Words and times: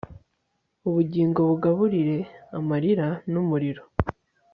ubugingo 0.87 1.39
bugaburire 1.49 2.17
amarira 2.57 3.07
n'umuriro 3.31 3.83